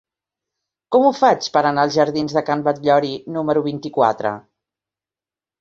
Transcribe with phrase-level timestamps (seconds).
[0.95, 4.33] Com ho faig per anar als jardins de Can Batllori número vint-i-quatre?